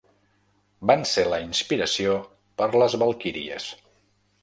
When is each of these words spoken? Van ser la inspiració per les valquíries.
Van 0.91 1.05
ser 1.09 1.27
la 1.33 1.39
inspiració 1.45 2.17
per 2.63 2.71
les 2.85 2.99
valquíries. 3.07 3.73